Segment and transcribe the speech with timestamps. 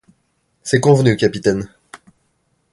[0.63, 1.69] C’est convenu, capitaine.